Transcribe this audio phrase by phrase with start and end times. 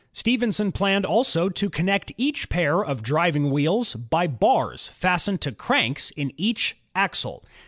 [0.13, 6.09] Stephenson planned also to connect each pair of driving wheels by bars fastened to cranks
[6.17, 7.43] in each axle.